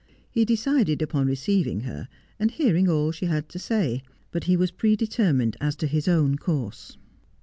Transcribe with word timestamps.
He 0.31 0.45
decided 0.45 0.99
upon 1.03 1.27
receiving 1.27 1.81
her, 1.81 2.07
and 2.39 2.49
hearing 2.49 2.89
all 2.89 3.11
she 3.11 3.27
had 3.27 3.47
to 3.49 3.59
say; 3.59 4.01
but 4.31 4.45
he 4.45 4.57
was 4.57 4.71
pre 4.71 4.95
determined 4.95 5.57
as 5.61 5.75
to 5.75 5.85
his 5.85 6.07
own 6.07 6.37
course. 6.39 6.97